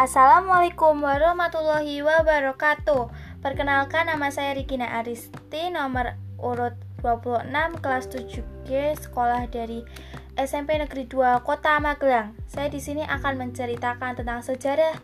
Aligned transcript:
Assalamualaikum 0.00 1.04
warahmatullahi 1.04 2.00
wabarakatuh. 2.00 3.12
Perkenalkan 3.44 4.08
nama 4.08 4.32
saya 4.32 4.56
Regina 4.56 4.88
Aristi 4.96 5.68
Nomor 5.68 6.16
urut 6.40 6.72
26 7.04 7.84
kelas 7.84 8.08
7G 8.08 8.96
Sekolah 8.96 9.44
dari 9.52 9.84
SMP 10.40 10.80
Negeri 10.80 11.04
2 11.04 11.44
Kota 11.44 11.76
Magelang. 11.84 12.32
Saya 12.48 12.72
di 12.72 12.80
sini 12.80 13.04
akan 13.04 13.44
menceritakan 13.44 14.16
tentang 14.16 14.40
sejarah 14.40 14.96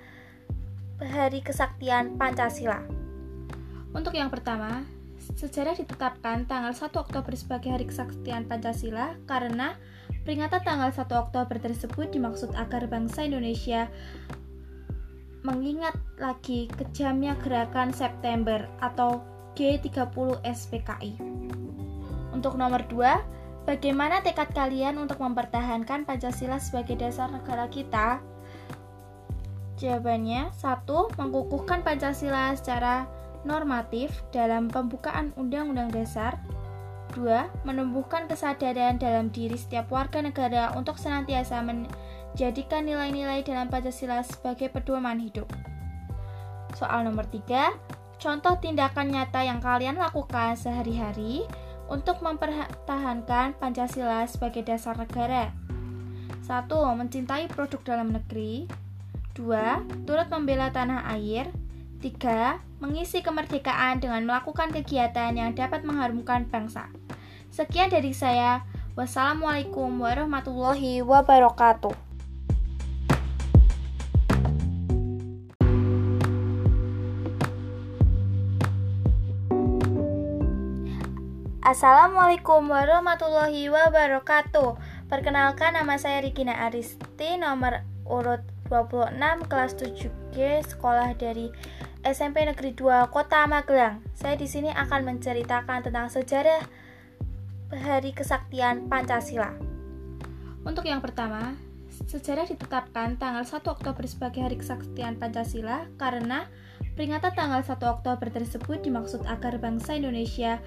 Hari 1.05 1.45
Kesaktian 1.45 2.17
Pancasila. 2.17 2.81
Untuk 3.93 4.17
yang 4.17 4.33
pertama 4.33 4.81
Sejarah 5.37 5.77
ditetapkan 5.77 6.49
tanggal 6.49 6.73
1 6.73 6.89
Oktober 6.97 7.37
sebagai 7.37 7.69
Hari 7.69 7.85
Kesaktian 7.93 8.49
Pancasila 8.49 9.13
karena 9.29 9.77
peringatan 10.25 10.65
tanggal 10.65 10.89
1 10.89 11.05
Oktober 11.05 11.57
tersebut 11.61 12.15
dimaksud 12.17 12.57
agar 12.57 12.89
bangsa 12.89 13.29
Indonesia 13.29 13.93
mengingat 15.47 15.95
lagi 16.19 16.67
kejamnya 16.75 17.39
gerakan 17.39 17.95
September 17.95 18.67
atau 18.83 19.23
G30 19.55 20.43
SPKI. 20.43 21.15
Untuk 22.35 22.59
nomor 22.59 22.83
2, 22.91 23.65
bagaimana 23.71 24.19
tekad 24.27 24.51
kalian 24.51 24.99
untuk 24.99 25.23
mempertahankan 25.23 26.03
Pancasila 26.03 26.59
sebagai 26.59 26.99
dasar 26.99 27.31
negara 27.31 27.71
kita? 27.71 28.19
Jawabannya, 29.79 30.51
satu, 30.51 31.15
mengukuhkan 31.15 31.87
Pancasila 31.87 32.53
secara 32.59 33.07
normatif 33.47 34.11
dalam 34.35 34.67
pembukaan 34.67 35.31
Undang-Undang 35.39 35.95
Dasar. 35.95 36.43
Dua, 37.15 37.49
menumbuhkan 37.63 38.27
kesadaran 38.27 38.99
dalam 38.99 39.31
diri 39.31 39.55
setiap 39.55 39.89
warga 39.95 40.21
negara 40.21 40.75
untuk 40.75 40.99
senantiasa 40.99 41.63
men 41.63 41.87
Jadikan 42.37 42.85
nilai-nilai 42.85 43.41
dalam 43.41 43.73
Pancasila 43.73 44.21
sebagai 44.21 44.69
pedoman 44.69 45.17
hidup. 45.17 45.49
Soal 46.77 47.09
nomor 47.09 47.25
3, 47.33 47.73
contoh 48.21 48.61
tindakan 48.61 49.09
nyata 49.09 49.41
yang 49.41 49.57
kalian 49.57 49.97
lakukan 49.97 50.53
sehari-hari 50.53 51.49
untuk 51.89 52.21
mempertahankan 52.21 53.57
Pancasila 53.57 54.29
sebagai 54.29 54.69
dasar 54.69 55.01
negara. 55.01 55.49
1. 56.45 56.69
Mencintai 56.69 57.49
produk 57.49 57.81
dalam 57.81 58.13
negeri 58.13 58.69
2. 59.33 60.05
Turut 60.05 60.29
membela 60.29 60.69
tanah 60.69 61.09
air 61.17 61.49
3. 62.05 62.61
Mengisi 62.85 63.25
kemerdekaan 63.25 64.05
dengan 64.05 64.29
melakukan 64.29 64.77
kegiatan 64.77 65.33
yang 65.33 65.57
dapat 65.57 65.89
mengharumkan 65.89 66.45
bangsa. 66.53 66.93
Sekian 67.49 67.89
dari 67.89 68.13
saya. 68.13 68.61
Wassalamualaikum 68.93 69.89
warahmatullahi 69.97 71.01
wabarakatuh. 71.01 72.06
Assalamualaikum 81.67 82.71
warahmatullahi 82.71 83.67
wabarakatuh. 83.67 84.79
Perkenalkan 85.11 85.75
nama 85.75 85.99
saya 85.99 86.23
Regina 86.23 86.55
Aristi 86.63 87.43
Nomor 87.43 87.83
urut 88.07 88.39
26 88.71 89.51
kelas 89.51 89.75
7G 89.75 90.63
Sekolah 90.63 91.19
dari 91.19 91.51
SMP 92.07 92.47
Negeri 92.47 92.71
2 92.71 93.11
Kota 93.11 93.51
Magelang. 93.51 93.99
Saya 94.15 94.39
di 94.39 94.47
sini 94.47 94.71
akan 94.71 95.11
menceritakan 95.11 95.83
tentang 95.83 96.07
sejarah 96.07 96.63
Hari 97.75 98.15
Kesaktian 98.15 98.87
Pancasila. 98.87 99.51
Untuk 100.63 100.87
yang 100.87 101.03
pertama 101.03 101.59
Sejarah 102.07 102.47
ditetapkan 102.47 103.19
tanggal 103.19 103.43
1 103.43 103.67
Oktober 103.67 104.05
sebagai 104.07 104.45
Hari 104.45 104.63
Kesaktian 104.63 105.19
Pancasila 105.19 105.91
karena 105.99 106.47
peringatan 106.95 107.33
tanggal 107.35 107.65
1 107.65 107.75
Oktober 107.89 108.29
tersebut 108.31 108.85
dimaksud 108.85 109.25
agar 109.27 109.57
bangsa 109.59 109.97
Indonesia 109.97 110.63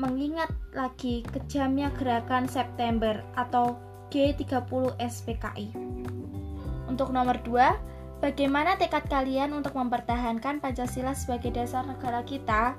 mengingat 0.00 0.48
lagi 0.72 1.20
kejamnya 1.28 1.92
gerakan 2.00 2.48
September 2.48 3.20
atau 3.36 3.76
G30 4.08 4.96
SPKI. 4.96 5.68
Untuk 6.88 7.12
nomor 7.12 7.36
2, 7.44 8.24
bagaimana 8.24 8.80
tekad 8.80 9.06
kalian 9.12 9.52
untuk 9.52 9.76
mempertahankan 9.76 10.58
Pancasila 10.58 11.12
sebagai 11.12 11.52
dasar 11.52 11.84
negara 11.84 12.24
kita? 12.24 12.74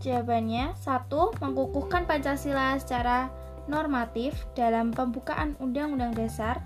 Jawabannya, 0.00 0.72
satu, 0.80 1.36
mengukuhkan 1.44 2.08
Pancasila 2.08 2.80
secara 2.80 3.28
normatif 3.68 4.48
dalam 4.56 4.90
pembukaan 4.90 5.54
Undang-Undang 5.60 6.16
Dasar. 6.16 6.64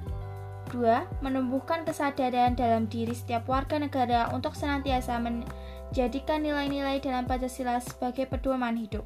2. 0.70 1.20
Menumbuhkan 1.20 1.84
kesadaran 1.84 2.56
dalam 2.56 2.88
diri 2.88 3.12
setiap 3.12 3.44
warga 3.50 3.76
negara 3.76 4.32
untuk 4.32 4.56
senantiasa 4.56 5.20
men 5.20 5.44
Jadikan 5.92 6.40
nilai-nilai 6.40 7.04
dalam 7.04 7.28
Pancasila 7.28 7.76
sebagai 7.76 8.24
pedoman 8.24 8.80
hidup. 8.80 9.04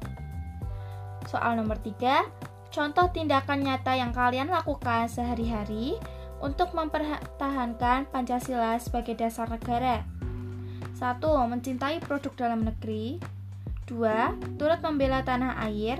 Soal 1.27 1.59
nomor 1.59 1.75
3, 1.83 2.23
contoh 2.71 3.11
tindakan 3.11 3.67
nyata 3.67 3.91
yang 3.99 4.15
kalian 4.15 4.47
lakukan 4.47 5.11
sehari-hari 5.11 5.99
untuk 6.39 6.71
mempertahankan 6.71 8.07
Pancasila 8.07 8.79
sebagai 8.79 9.19
dasar 9.19 9.51
negara. 9.51 10.07
1. 10.95 11.19
Mencintai 11.51 11.99
produk 11.99 12.31
dalam 12.39 12.63
negeri 12.63 13.19
2. 13.91 14.55
Turut 14.55 14.79
membela 14.79 15.27
tanah 15.27 15.59
air 15.67 15.99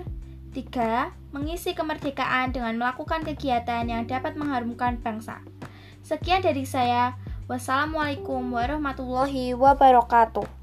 3. 0.55 1.35
Mengisi 1.35 1.75
kemerdekaan 1.75 2.55
dengan 2.55 2.79
melakukan 2.79 3.27
kegiatan 3.27 3.83
yang 3.91 4.07
dapat 4.07 4.39
mengharumkan 4.39 4.95
bangsa. 5.03 5.43
Sekian 5.99 6.39
dari 6.39 6.63
saya. 6.63 7.19
Wassalamualaikum 7.51 8.39
warahmatullahi 8.55 9.51
wabarakatuh. 9.51 10.56